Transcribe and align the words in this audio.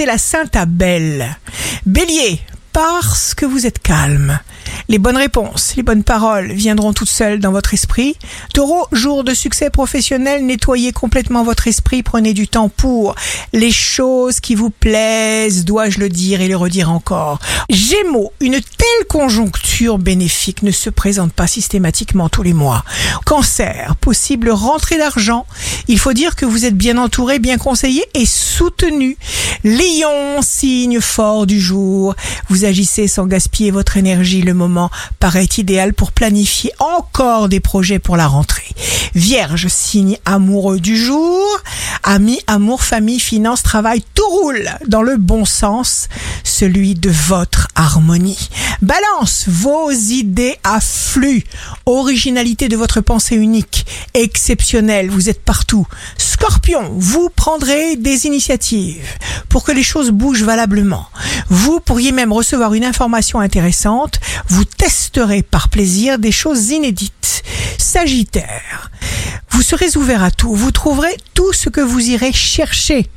c'est 0.00 0.06
la 0.06 0.16
Sainte 0.16 0.56
Abel. 0.56 1.36
Bélier, 1.84 2.40
parce 2.72 3.34
que 3.34 3.44
vous 3.44 3.66
êtes 3.66 3.80
calme. 3.80 4.38
Les 4.88 4.98
bonnes 4.98 5.16
réponses, 5.16 5.74
les 5.76 5.82
bonnes 5.82 6.04
paroles 6.04 6.52
viendront 6.52 6.92
toutes 6.92 7.10
seules 7.10 7.38
dans 7.38 7.52
votre 7.52 7.74
esprit. 7.74 8.16
Taureau, 8.54 8.86
jour 8.92 9.24
de 9.24 9.34
succès 9.34 9.70
professionnel, 9.70 10.44
nettoyez 10.46 10.92
complètement 10.92 11.44
votre 11.44 11.68
esprit, 11.68 12.02
prenez 12.02 12.32
du 12.32 12.48
temps 12.48 12.68
pour 12.68 13.14
les 13.52 13.70
choses 13.70 14.40
qui 14.40 14.54
vous 14.54 14.70
plaisent, 14.70 15.64
dois-je 15.64 15.98
le 15.98 16.08
dire 16.08 16.40
et 16.40 16.48
le 16.48 16.56
redire 16.56 16.90
encore. 16.90 17.38
Gémeaux, 17.68 18.32
une 18.40 18.60
telle 18.60 19.06
conjoncture 19.08 19.98
bénéfique 19.98 20.62
ne 20.62 20.70
se 20.70 20.90
présente 20.90 21.32
pas 21.32 21.46
systématiquement 21.46 22.28
tous 22.28 22.42
les 22.42 22.54
mois. 22.54 22.84
Cancer, 23.26 23.94
possible 24.00 24.50
rentrée 24.50 24.98
d'argent. 24.98 25.46
Il 25.88 25.98
faut 25.98 26.12
dire 26.12 26.36
que 26.36 26.46
vous 26.46 26.64
êtes 26.64 26.76
bien 26.76 26.98
entouré, 26.98 27.38
bien 27.38 27.58
conseillé 27.58 28.04
et 28.14 28.26
soutenu. 28.26 29.16
Lion, 29.62 30.40
signe 30.40 31.00
fort 31.00 31.46
du 31.46 31.60
jour. 31.60 32.14
Vous 32.48 32.64
agissez 32.64 33.08
sans 33.08 33.26
gaspiller 33.26 33.70
votre 33.70 33.98
énergie. 33.98 34.40
Le 34.40 34.54
moment 34.54 34.90
paraît 35.18 35.48
idéal 35.58 35.92
pour 35.92 36.12
planifier 36.12 36.72
encore 36.78 37.48
des 37.50 37.60
projets 37.60 37.98
pour 37.98 38.16
la 38.16 38.26
rentrée. 38.26 38.74
Vierge, 39.14 39.68
signe 39.68 40.16
amoureux 40.24 40.80
du 40.80 40.96
jour. 40.96 41.44
Amis, 42.02 42.40
amour, 42.46 42.82
famille, 42.82 43.20
finances, 43.20 43.62
travail, 43.62 44.02
tout 44.14 44.28
roule 44.28 44.70
dans 44.86 45.02
le 45.02 45.18
bon 45.18 45.44
sens, 45.44 46.08
celui 46.42 46.94
de 46.94 47.10
votre 47.10 47.68
harmonie. 47.74 48.48
Balance, 48.82 49.44
vos 49.46 49.90
idées 49.90 50.56
affluent. 50.64 51.42
Originalité 51.84 52.68
de 52.68 52.78
votre 52.78 53.02
pensée 53.02 53.36
unique, 53.36 53.84
exceptionnelle, 54.14 55.10
vous 55.10 55.28
êtes 55.28 55.42
partout. 55.42 55.86
Scorpion, 56.16 56.90
vous 56.96 57.28
prendrez 57.28 57.96
des 57.96 58.24
initiatives 58.24 59.06
pour 59.50 59.64
que 59.64 59.72
les 59.72 59.82
choses 59.82 60.10
bougent 60.10 60.44
valablement. 60.44 61.06
Vous 61.50 61.80
pourriez 61.80 62.10
même 62.12 62.32
recevoir 62.32 62.72
une 62.72 62.84
information 62.84 63.40
intéressante. 63.40 64.18
Vous 64.48 64.64
testerez 64.64 65.42
par 65.42 65.68
plaisir 65.68 66.18
des 66.18 66.32
choses 66.32 66.70
inédites. 66.70 67.42
Sagittaire, 67.76 68.90
vous 69.50 69.62
serez 69.62 69.96
ouvert 69.96 70.24
à 70.24 70.30
tout. 70.30 70.54
Vous 70.54 70.70
trouverez 70.70 71.16
tout 71.34 71.52
ce 71.52 71.68
que 71.68 71.82
vous 71.82 72.08
irez 72.08 72.32
chercher. 72.32 73.10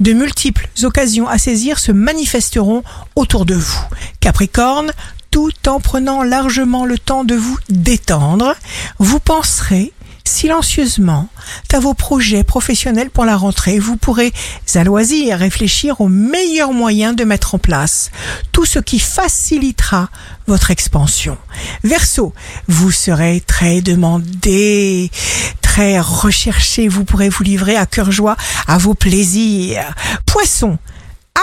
De 0.00 0.12
multiples 0.12 0.68
occasions 0.82 1.28
à 1.28 1.38
saisir 1.38 1.78
se 1.78 1.92
manifesteront 1.92 2.82
autour 3.16 3.44
de 3.44 3.54
vous. 3.54 3.80
Capricorne, 4.20 4.92
tout 5.30 5.52
en 5.66 5.80
prenant 5.80 6.22
largement 6.22 6.84
le 6.86 6.98
temps 6.98 7.24
de 7.24 7.34
vous 7.34 7.58
détendre, 7.68 8.54
vous 8.98 9.20
penserez 9.20 9.92
silencieusement 10.24 11.28
à 11.72 11.80
vos 11.80 11.94
projets 11.94 12.44
professionnels 12.44 13.10
pour 13.10 13.24
la 13.24 13.36
rentrée. 13.36 13.78
Vous 13.78 13.96
pourrez 13.96 14.32
à 14.74 14.84
loisir 14.84 15.38
réfléchir 15.38 16.00
aux 16.00 16.08
meilleurs 16.08 16.72
moyens 16.72 17.14
de 17.14 17.24
mettre 17.24 17.54
en 17.54 17.58
place 17.58 18.10
tout 18.52 18.64
ce 18.64 18.78
qui 18.78 18.98
facilitera 18.98 20.08
votre 20.46 20.70
expansion. 20.70 21.36
Verseau, 21.82 22.32
vous 22.68 22.90
serez 22.90 23.42
très 23.46 23.80
demandé, 23.80 25.10
très 25.74 25.98
recherché, 25.98 26.86
vous 26.86 27.04
pourrez 27.04 27.28
vous 27.28 27.42
livrer 27.42 27.74
à 27.74 27.84
cœur 27.84 28.12
joie 28.12 28.36
à 28.68 28.78
vos 28.78 28.94
plaisirs. 28.94 29.92
Poisson, 30.24 30.78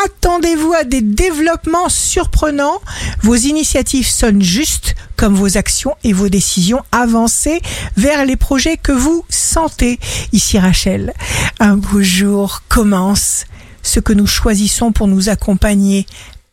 attendez-vous 0.05 0.71
à 0.71 0.85
des 0.85 1.01
développements 1.01 1.89
surprenants. 1.89 2.79
Vos 3.23 3.35
initiatives 3.35 4.07
sonnent 4.07 4.41
justes 4.41 4.95
comme 5.17 5.35
vos 5.35 5.57
actions 5.57 5.97
et 6.05 6.13
vos 6.13 6.29
décisions 6.29 6.81
avancées 6.93 7.61
vers 7.97 8.23
les 8.23 8.37
projets 8.37 8.77
que 8.77 8.93
vous 8.93 9.25
sentez. 9.27 9.99
Ici 10.31 10.57
Rachel, 10.57 11.11
un 11.59 11.75
beau 11.75 12.01
jour 12.01 12.63
commence. 12.69 13.43
Ce 13.83 13.99
que 13.99 14.13
nous 14.13 14.27
choisissons 14.27 14.93
pour 14.93 15.09
nous 15.09 15.27
accompagner 15.27 16.05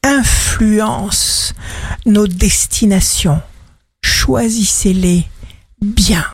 influence 0.03 1.55
nos 2.06 2.27
destinations. 2.27 3.41
Choisissez-les 4.03 5.27
bien. 5.81 6.27